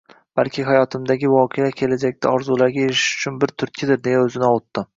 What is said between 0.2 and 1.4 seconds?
Balki hayotimdagi